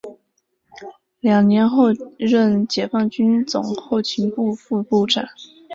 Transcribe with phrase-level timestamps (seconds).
[1.19, 5.27] 两年后任解放军总后勤部副部长。